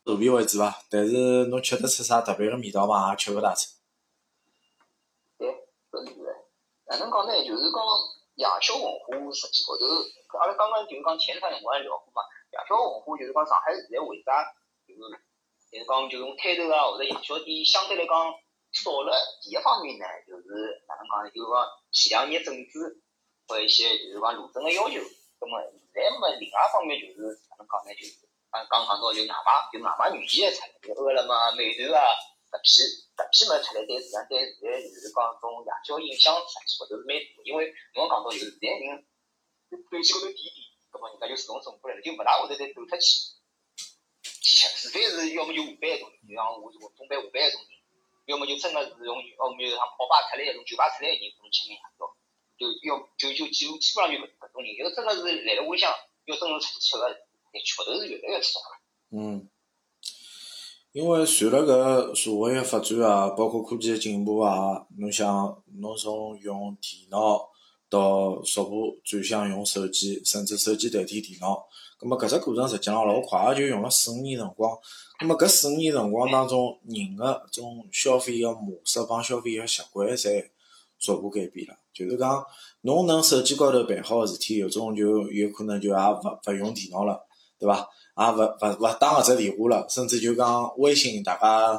[0.04, 3.10] 肚皮为主伐，但是侬吃得出啥特别个味道伐？
[3.10, 3.72] 也吃勿大出。
[5.38, 5.48] 对，
[5.88, 6.28] 搿是的。
[6.92, 7.32] 哪能讲呢？
[7.40, 7.80] 就是讲
[8.36, 12.20] 夜宵文化实际高头，阿拉刚刚就是讲前段辰光也聊过嘛。
[12.52, 14.44] 夜宵文化就是讲上海现在为啥
[14.84, 15.00] 就是
[15.72, 18.12] 就是讲就用摊头啊或者夜宵店相对来讲
[18.76, 19.16] 少了？
[19.40, 20.44] 第一方面呢，就是
[20.84, 21.24] 哪能讲？
[21.32, 21.56] 就是讲
[21.88, 23.00] 前两年政治
[23.48, 25.00] 和一些就是讲路政个要求。
[25.40, 25.60] 那么
[25.92, 27.90] 现在么另外一方面就是哪能讲呢？
[27.96, 32.04] 就是刚刚讲到就外卖，就外卖软件出来，就饿了么、美团啊。
[32.52, 32.68] 搿批
[33.16, 39.00] 搿批物出来，对实际上对现在就是讲种夜宵影响实际高头是蛮大，因为侬讲到就是现在人
[39.72, 40.60] 手机高头点点，
[40.92, 43.32] 葛末人家就自动送过来了，就勿大会得再走出去，
[44.76, 47.72] 除非是要么就下班种人，就像我我中班下班一种人，
[48.26, 52.04] 要么就真个是从澳门上跑吧出来一种酒吧出来个人，可能吃眼夜宵，
[52.60, 55.88] 就要就就基基本上就搿搿种人，要真个是来了屋里向
[56.26, 58.78] 要真正出去吃个，确头是越来越少了。
[59.10, 59.48] 嗯，
[60.92, 67.50] 因为随着搿社会个发展啊，包括科技个进步啊，侬想侬从用电脑
[67.92, 71.62] 到逐步转向用手机，甚至手机代替电脑，
[71.98, 74.74] 葛末搿只过程实际上老快，也就用了四五年辰光。
[75.18, 80.48] 葛末搿四五年辰光当中，人个种消费个模式帮消费个习惯侪
[80.98, 81.74] 逐步改变了。
[81.92, 82.42] 就是讲，
[82.80, 87.20] 侬能手机高头办好个事体，有种就有可能就也勿勿用电脑了，
[87.58, 87.86] 对伐？
[88.16, 91.78] 也勿勿勿打搿只电话了，甚至就讲微信，大家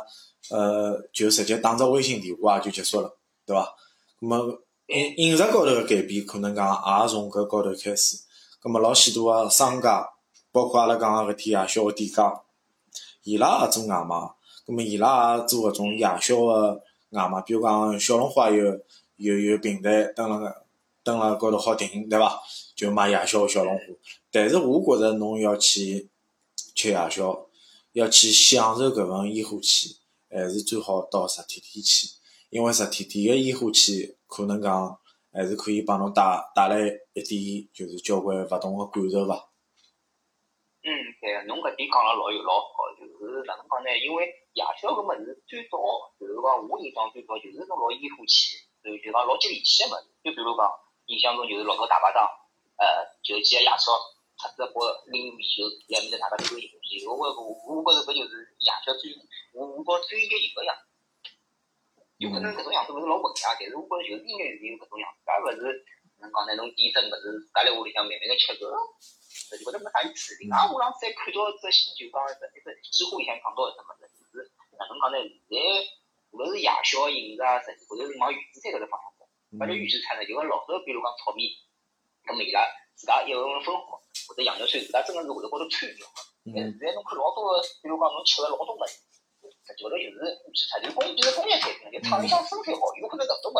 [0.51, 3.75] 呃就直接打只微信电话也就结束了，对伐？
[4.21, 8.17] 咁么饮饮食高头个改变，可能讲也从搿高头开始。
[8.61, 10.09] 咁么老许多个商家，
[10.51, 12.41] 包括阿拉讲个搿天夜宵个店家，
[13.23, 14.15] 伊拉也做外卖，
[14.65, 18.77] 咁么伊拉也做搿种夜宵个外卖，比如讲小龙虾有
[19.15, 20.65] 有有平台登了个
[21.01, 22.41] 登了高头好订，对伐？
[22.75, 23.83] 就卖夜宵个小龙虾。
[24.31, 26.09] 但是我觉着侬要去
[26.75, 27.47] 吃夜宵，
[27.93, 29.97] 要去享受搿份烟火气，
[30.29, 32.07] 还是最好到实体店去，
[32.53, 34.69] 因为实体店个烟火气可能讲
[35.33, 36.21] 还是可以帮侬带
[36.53, 36.85] 带来
[37.17, 39.49] 一点就是交关勿同个感受伐。
[40.85, 43.89] 嗯，对，侬搿点讲了老有老好，就是哪能讲呢？
[44.05, 45.81] 因为夜宵搿物事最早
[46.21, 50.13] 就是讲我印象最早就是种老烟火气，就就讲老接地气个物事。
[50.21, 50.69] 就比如讲，
[51.09, 52.21] 印象中就是老早大排档，
[52.77, 53.97] 呃，就几个夜宵，
[54.37, 56.69] 出只锅拎米酒，辣面头大家都有饮
[57.01, 57.09] 酒。
[57.09, 59.09] 我我我觉着搿就是夜宵最
[59.57, 60.77] 我我觉最应该有个样。
[62.23, 65.83] 有可能搿种样子勿是老文雅，但是我觉着就是应该是有搿种样子，而勿是
[66.23, 66.55] 哪能讲呢？
[66.55, 68.63] 侬点只物事自家辣屋里向慢慢个吃搿。
[69.43, 70.39] 实际高头没啥意思。
[70.39, 71.67] 另外，我上次还看到一只
[71.99, 74.47] 就讲一只一只知乎里向讲到一只物事，就是
[74.79, 75.19] 哪能讲呢？
[75.51, 75.67] 现在
[76.31, 79.27] 无论是夜宵饮食啊，实际高头是往预制菜搿只方向走。
[79.59, 80.23] 啥叫预制菜呢？
[80.23, 81.51] 就讲老早，比如讲炒面，
[82.23, 82.63] 搿么伊拉
[82.95, 83.99] 自家一份份分好，
[84.31, 86.17] 或者羊肉串，自家真个是会得高头掺料个。
[86.55, 88.95] 但现在侬看老多个，比如讲侬吃个老多物事，
[89.65, 93.57] 实际高头就是预制菜，就是工就是工业产品，就厂里向生产好，有可能搿种物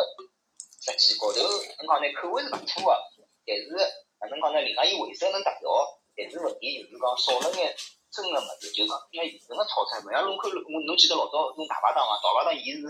[0.80, 2.06] 事，实际高头哪能讲呢？
[2.20, 2.96] 口味是勿错个，
[3.44, 4.04] 但是。
[4.20, 4.60] 哪能讲呢？
[4.62, 5.68] 另外，伊卫生能达到，
[6.16, 7.76] 但是问题就是讲少了眼
[8.08, 10.08] 真个物事，就讲因为现成个炒菜嘛。
[10.12, 12.80] 像侬看，我侬记得老早种大排档啊，大排档伊是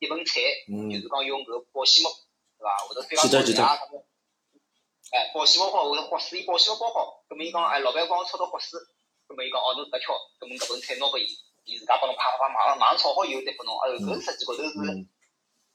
[0.00, 2.10] 一盆菜，就是讲用搿保鲜膜，
[2.58, 2.74] 对伐？
[2.88, 3.78] 或者对方炒鸭，
[5.12, 7.22] 哎，保鲜膜好，或者活水，保鲜膜包好。
[7.28, 8.80] 葛末伊讲，哎，老板帮我炒到活水，
[9.28, 11.28] 葛末伊讲，哦，侬自家挑，葛末搿盆菜拿拨伊，
[11.64, 13.76] 伊自家帮侬啪啪啪马上马上炒好以后再拨侬。
[13.80, 14.72] 哎哟，搿实际高头是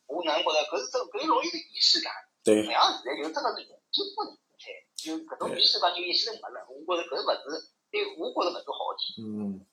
[0.08, 2.14] 我哪能觉着搿是真搿是老有仪式感。
[2.44, 6.66] 对勿，像现在就真个是用尽不能菜，就搿种仪式感就一记头没了。
[6.70, 9.22] 我觉着搿物事对我觉着勿是好事体。
[9.22, 9.66] 嗯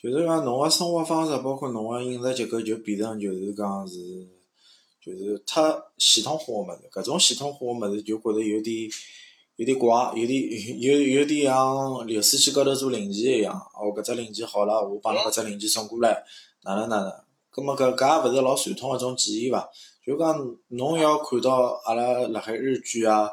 [0.00, 3.96] 就是讲侬个生活方式，包括侬个饮食结构，就变成就是讲是，
[5.00, 5.60] 就是太
[5.98, 6.88] 系统化个物事。
[6.90, 8.88] 搿种系统化个物事，就觉着有点
[9.60, 13.52] 有点怪，有点有有点像流水线高头做零件一样。
[13.74, 16.24] 哦，搿只零件好了，我帮侬搿只零件送过来，
[16.64, 17.12] 哪能哪能？
[17.50, 19.68] 葛末搿搿也勿是老传统个一种记忆伐？
[20.02, 20.34] 就讲
[20.68, 23.28] 侬要看到阿拉辣海日剧啊、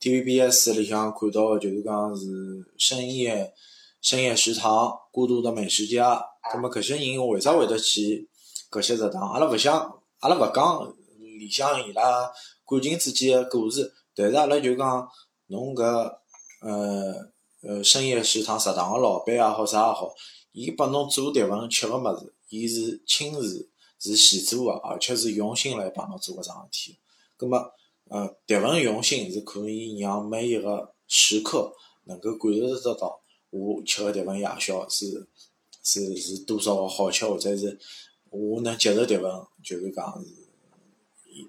[0.00, 2.26] TVBS 里向看到个，就是讲是
[2.78, 3.52] 深夜
[4.00, 8.28] 深夜食堂、孤独的美食家，葛末搿些人为啥会得去
[8.70, 9.32] 搿些食堂？
[9.32, 10.94] 阿拉勿想，阿拉勿讲
[11.40, 12.30] 里向伊拉
[12.64, 15.08] 感情之间个故事，但是阿拉就讲
[15.52, 15.84] 侬搿
[16.62, 20.12] 呃呃深夜食堂食堂个老板也好啥也好，
[20.52, 23.68] 伊拨侬做迭份吃个物事，伊是亲自
[24.00, 26.98] 是现做个，而且是用心来帮侬做搿桩事体。
[27.36, 27.58] 葛末
[28.08, 31.72] 呃，迭份用心是可以让每一个食客
[32.04, 35.28] 能够感受得到，我吃个迭份夜宵是
[35.82, 37.78] 是是多少个好吃，或者是
[38.30, 39.30] 我能接受迭份，
[39.62, 40.28] 就是讲是，
[41.30, 41.46] 伊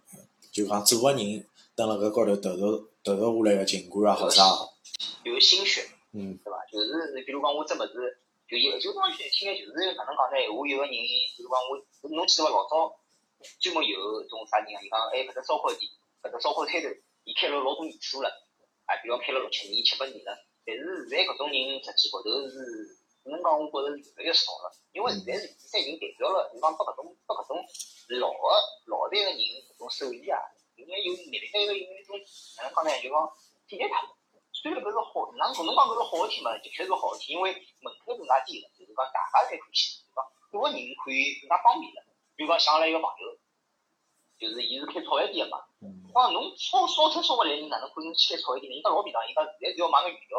[0.52, 4.44] 就讲做个人蹲辣搿高头投入投入下来个情感啊好啥
[5.24, 6.56] 有心血，嗯对伐？
[6.72, 10.40] 就是比如讲我只物事，就有就讲听起来就是哪能讲呢？
[10.56, 11.76] 我有个人，比如讲我，
[12.08, 12.50] 侬记得伐？
[12.50, 12.96] 老早
[13.60, 14.80] 专门有种啥人啊？
[14.80, 15.84] 伊讲哎，搿只烧烤店，
[16.24, 16.88] 搿只烧烤摊头，
[17.28, 18.32] 伊开了老多年数了，
[18.88, 20.32] 啊，比如讲开了六七年、七八年了。
[20.64, 20.80] 但是
[21.12, 22.56] 现在搿种人实际高头是，
[23.28, 23.52] 哪能讲？
[23.60, 27.60] 我觉着是越来越少了，因为现在是现在已经代表了，就讲拨搿种拨搿种
[28.24, 28.48] 老个
[28.88, 30.40] 老代个人搿种手艺啊，
[30.84, 32.20] 应该有面临到一个有一种
[32.60, 32.92] 哪能讲呢？
[33.02, 33.18] 就讲
[33.68, 34.04] 体验他。
[34.54, 36.54] 虽然搿是好，哪能侬讲搿是好事体嘛？
[36.60, 40.20] 的确是好事体，因为门槛更加低了，就是讲大家侪可以去，对伐？
[40.52, 42.06] 各个人可以更加方便了。
[42.38, 43.36] 比如讲，想阿拉一个朋友，
[44.38, 45.64] 就是伊是开炒饭店个嘛。
[45.82, 48.78] 嗯我讲侬烧烧菜烧勿来，你哪能可能去开炒饭店呢？
[48.78, 50.32] 伊讲老便当，伊讲现在只要买个原料，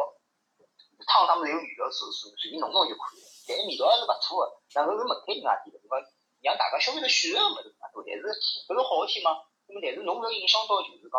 [1.05, 3.27] 汤上面有原料，随随随便弄弄就可以了。
[3.45, 5.99] 但是味道还是勿错的，然后是门槛更加低了，对伐？
[6.41, 8.23] 让大家消费者选择个物事更加多，但是
[8.65, 9.35] 搿是好事体嘛？
[9.67, 11.17] 那么但是侬勿要影响到就是讲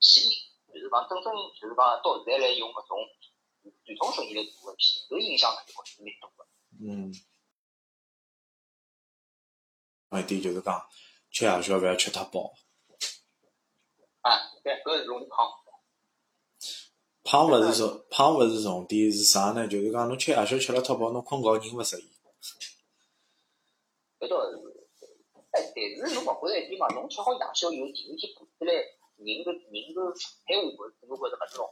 [0.00, 0.32] 前人。
[0.70, 2.96] 就是讲真正就是讲到现在来用搿种
[3.84, 6.46] 传统生意来做个事，搿影响肯定会是蛮大个。
[6.78, 7.12] 嗯。
[10.10, 10.86] 还有一点就是讲，
[11.32, 12.54] 吃夜宵勿要吃太饱，
[14.20, 15.50] 啊，对，搿是容易胖。
[17.24, 19.66] 胖勿是重胖勿是重点，是啥呢？
[19.66, 22.08] 就是讲侬吃夜宵吃了太饱，侬困觉人勿适意。
[24.20, 24.56] 搿倒是，
[25.50, 26.86] 哎，但是侬勿觉着一点嘛？
[26.94, 28.72] 侬吃好夜宵以后，第二天爬起来，
[29.18, 30.14] 人个人个状
[30.46, 31.64] 态下我我觉着勿是老。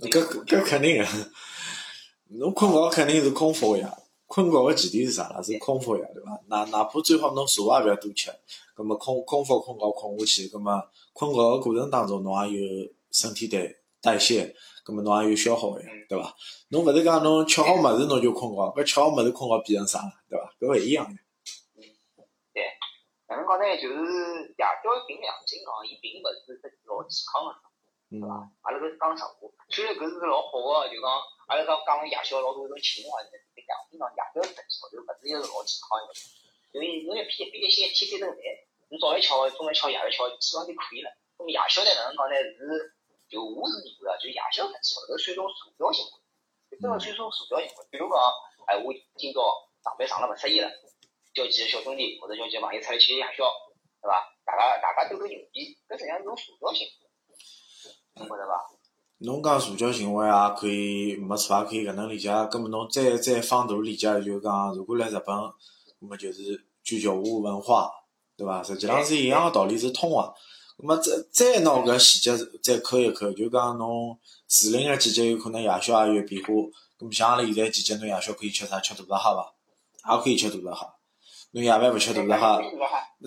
[0.00, 1.06] 搿搿搿肯定个，
[2.38, 3.96] 侬困觉肯定是空腹个呀。
[4.26, 5.42] 困觉个前提是啥啦？
[5.42, 6.40] 是空腹呀，对伐？
[6.48, 8.32] 哪哪怕最好侬茶也勿要多吃，
[8.74, 10.82] 葛末空空腹困觉困下去，葛末
[11.12, 16.34] 困觉个过程当中侬也有身体代代谢，葛末侬也有消耗个呀，对伐？
[16.70, 20.50] 侬勿是讲侬吃好物事侬就困觉，搿吃好物事困觉变成啥了，对伐？
[20.58, 21.12] 搿勿一样个。
[23.32, 23.64] 哪能讲呢？
[23.80, 27.56] 就是夜宵凭良心讲，伊并勿是只老健康个。
[28.12, 28.44] 嗯对伐？
[28.60, 31.08] 阿拉搿是讲实话，虽然搿是老好个，就讲
[31.48, 36.12] 阿拉讲讲个夜宵老多种情怀，但是凭良心讲，夜宵实际高头勿是一个老健康个。
[36.76, 38.44] 因为侬一偏一一星期天三顿饭，
[38.92, 41.08] 侬早一吃，中饭吃，夜一吃，基本上就可以了。
[41.40, 42.36] 那么夜宵呢，哪能讲呢？
[42.36, 42.60] 是
[43.32, 46.12] 就我是认为啊，就夜宵实际高头算一种社交行为，
[46.68, 47.80] 就真个算一种社交行为。
[47.88, 48.20] 比如讲，
[48.68, 49.40] 哎，我今朝
[49.80, 50.68] 上班上了勿适意了，
[51.34, 53.44] 叫几个小兄弟或者叫几个朋友出来吃夜宵，
[54.00, 54.22] 对伐？
[54.44, 56.92] 大家大家斗斗牛逼，搿实际上是一种社交行为。
[58.16, 58.52] 侬觉着伐？
[59.18, 62.28] 侬讲社交行为也可以，没错也可以搿能理解。
[62.50, 65.24] 葛末侬再再放大理解，就讲，如果来日本，
[66.00, 67.90] 葛末就是居酒屋文化，
[68.36, 68.62] 对伐？
[68.62, 70.34] 实际上是一样个道理，是通个。
[70.76, 74.18] 葛末再再拿搿细节再抠一抠，就讲侬
[74.48, 76.48] 时令个季节有可能夜宵也有变化。
[76.98, 78.80] 葛末像阿拉现在季节，侬夜宵可以吃啥？
[78.80, 79.54] 吃大闸蟹伐？
[80.16, 81.01] 也可以吃大闸蟹。
[81.52, 82.70] 侬夜饭勿吃大闸蟹，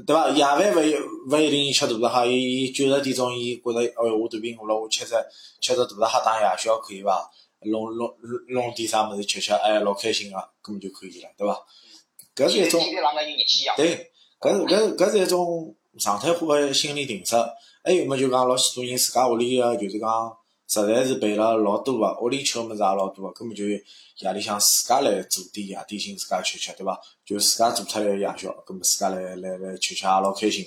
[0.06, 0.30] 对伐？
[0.32, 0.96] 夜饭勿一
[1.30, 5.14] 勿一定吃大闸蟹，伊伊九十点钟，伊觉着，哎哟，我肚皮饿了，我吃只
[5.62, 7.30] 吃只大闸蟹当夜宵可以伐？
[7.62, 8.16] 弄弄
[8.50, 11.60] 弄点啥物事吃吃，哎，老开心个，搿么就可以了，对伐？
[12.36, 12.82] 搿是一种。
[13.78, 17.36] 对，搿是搿是搿是一种常态化个心理定式。
[17.84, 20.36] 还有么就讲老许多人自家屋里个就是讲，
[20.68, 27.00] 实在是备了老多个，屋里吃个物事也老多个，根本就夜里向自家来做点夜点心，自家吃吃，对伐？
[27.24, 30.66] 就自家做出来个夜宵，根本自家来来来吃吃也老开心。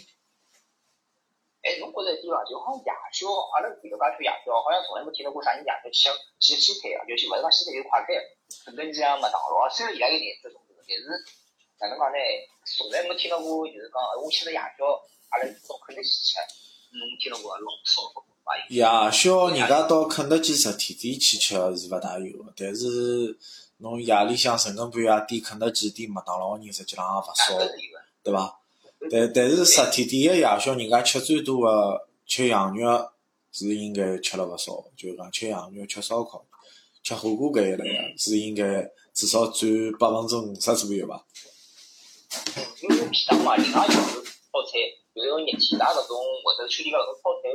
[1.63, 2.45] 哎，侬觉着一点伐？
[2.47, 8.15] 就好像夜宵，阿拉搿家吃夜宵，好像从来没听到过啥人夜宵吃吃西餐啊，就是勿是讲西餐就是快餐，
[8.65, 11.11] 肯德基啊、麦当劳啊，虽然伊拉有颜色种但是
[11.83, 12.19] 哪能讲呢？
[12.65, 14.87] 从来没听到过，就是讲我吃了夜宵，
[15.35, 15.93] 阿拉到客
[18.69, 23.39] 夜宵人家到肯德基实体店去吃是勿大有个，但是
[23.79, 27.73] 侬夜里向深更半夜点肯德基、点麦当劳个人实际上也勿少。
[28.23, 28.59] 对伐？
[29.11, 33.11] 但但是实体店个夜宵，人家吃最多个吃羊肉
[33.53, 36.45] 是应该吃了勿少，就是讲吃羊肉、吃烧烤、
[37.03, 41.25] 吃火锅搿一类个是应该至少占百分之五十左右伐？
[42.83, 43.99] 因为平常嘛，人家就是
[44.51, 44.79] 炒菜，
[45.15, 47.49] 就是种热气大搿种或者秋天搿种泡菜，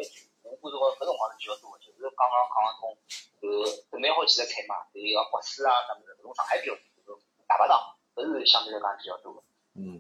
[0.63, 2.95] 我觉着搿辰光是比较多的，就是刚刚讲个种，
[3.43, 6.73] 就是准备好几个菜嘛，就是要国师啊什么的，搿种上海比较
[7.03, 9.43] 多，就是大排档，搿是相对来讲比较多的。
[9.75, 9.99] 嗯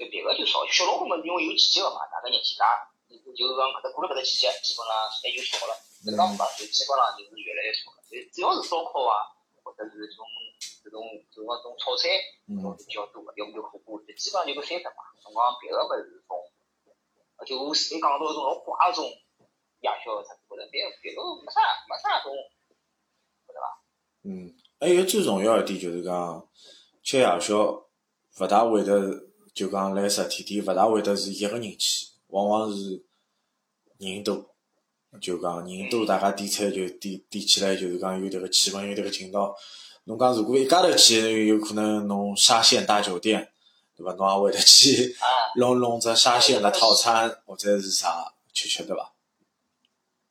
[0.00, 5.76] 就别个就少，小老虎们因为有季节个嘛，大概热气大，就就是讲搿搭过了搿只季节，基本上菜就少了。
[6.00, 6.16] 搿
[6.56, 8.00] 就基本上就是越来越少了。
[8.08, 10.24] 所以只要是烧烤啊，或者是这种
[10.80, 12.08] 这种这种这种炒菜，
[12.48, 15.12] 搿种是比较多个，要么就火锅，就基本上就搿三只嘛。
[15.20, 16.39] 辰光别个物事种，
[17.46, 22.32] 就我前头讲到种老怪种夜宵啥子，或者别别个没啥没啥种，
[23.46, 23.66] 晓得伐？
[24.24, 26.48] 嗯，还有最重要一点就是讲，
[27.02, 27.86] 吃夜宵
[28.38, 33.04] 勿大会得就讲来实体店，勿大会得是一个人去，往往是
[33.98, 34.46] 人多。
[35.20, 39.52] 就讲人多，大家点菜就点点起来，就是讲有迭个气氛，有迭个劲道。
[40.04, 43.52] 侬讲如果一家头去，有可能侬沙县大酒店，
[44.00, 44.16] 对伐？
[44.16, 49.12] 侬也会得去啊，弄弄只沙县个套餐，或者是啥吃吃，对伐？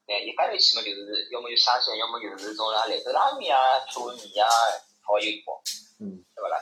[0.07, 4.49] 对，一般头去嘛，就是要么就沙县，要么就是种啥兰州拉面啊、炒面啊、
[5.05, 5.61] 炒油包，
[6.01, 6.57] 嗯，对伐啦？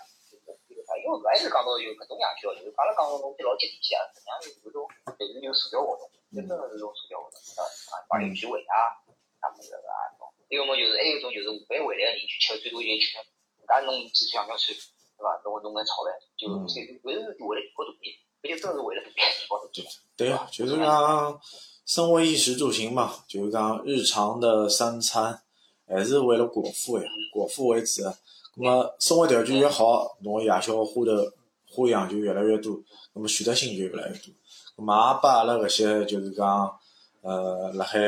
[0.98, 4.84] 因为搿还是讲到就搿种夜宵，就是阿拉讲侬去老接地气啊，实际上就是搿种，
[5.16, 6.04] 但是有社交活动，
[6.36, 9.00] 真正是种社交活动，啊，帮邻居会啊，
[9.40, 10.28] 啥物事个啊种。
[10.52, 13.20] 要么就是还有一种就是下班回来个人去吃，最多就吃，
[13.60, 15.28] 自家弄几串羊肉串，对伐？
[15.44, 17.40] 弄弄眼炒饭，就搿是为了提
[17.76, 19.84] 高肚皮，搿就真是为了肚皮提高肚皮。
[20.16, 21.40] 对啊，就是讲
[21.86, 25.40] 生活衣食住行嘛，就是讲日常的三餐，
[25.88, 28.02] 还是为了果腹呀，果腹为主。
[28.56, 31.32] 那么生活条件越好，侬夜宵花的
[31.70, 32.76] 花样就越来越多，
[33.14, 34.34] 那么选择性就越来越多。
[34.78, 36.76] 那么也拨阿拉搿些就是讲，
[37.22, 38.00] 呃，辣海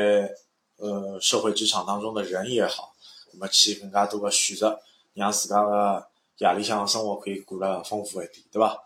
[0.78, 2.92] 呃社会职场当中的人也好，
[3.32, 4.76] 那么去更加多的选择，
[5.14, 6.04] 让自家个
[6.38, 8.76] 夜里向生活可以过得丰富一点，对伐？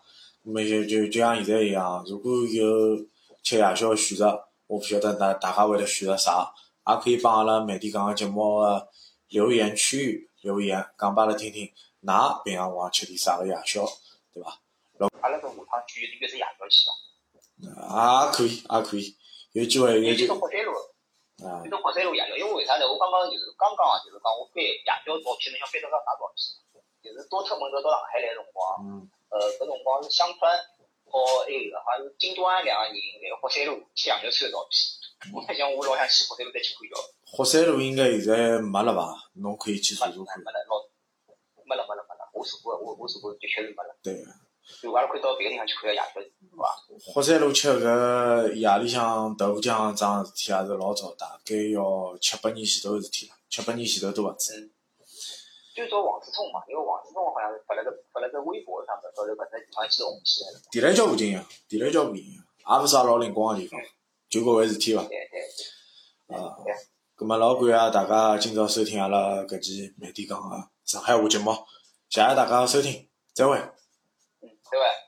[0.43, 3.03] 那么就就就像现在一样，如果有
[3.45, 6.51] 吃夜宵的选择，我不晓得大大家会得选择啥，
[6.89, 8.89] 也可以帮阿拉每天讲个节目个
[9.27, 13.85] 留言区域留言，讲拨阿拉听听，㑚平常辰光吃点啥个夜宵，
[14.33, 14.57] 对伐？
[15.21, 18.25] 阿拉搿下趟去约只夜宵去伐？
[18.25, 19.15] 也可以，也可以，
[19.53, 20.73] 有机会有有机种火山路，
[21.45, 22.89] 啊有，种火山路夜宵，因为为啥呢？
[22.89, 24.73] 我刚刚就是刚刚啊，就是讲我翻夜
[25.05, 26.41] 宵照片，侬想翻到啥照片？
[27.05, 30.49] 就是多特蒙德到上海来个辰光，嗯，呃，搿辰光是香川
[31.05, 35.33] 和埃个好像是金端两个人来火山路吃羊肉串个照片。
[35.33, 36.99] 我在想，我老想去霍山路再去看一瞧。
[37.25, 39.15] 火山路应该现在没了吧？
[39.35, 40.51] 侬可以去查查看没。
[40.51, 40.83] 了，老
[41.65, 43.97] 没了没了没了，我查过，我我查过，的确是没了。
[44.03, 44.23] 对，
[44.81, 46.65] 就阿拉可以到别个地方去看个夜宵，是伐？
[46.99, 54.71] 霍山路吃搿夜里向豆腐浆桩事体也是老早，大概要七八年前头个事体了，七八年前头都勿止。
[55.75, 60.61] 最早王思聪嘛，因为王思聪好像是发了个发了个微博上面，到时候搿只地方去红起来了。
[60.71, 63.77] 地雷桥附近呀，地雷桥附近呀，也勿是啥老灵光个地方，
[64.29, 65.03] 就搿回事体伐？
[65.03, 66.73] 对对啊对。
[67.17, 71.51] 咁么老感谢大家今朝收听阿拉搿期慢点讲个上海话节目，
[72.07, 73.57] 谢谢大家收听，再会。
[73.57, 75.04] 嗯，对伐？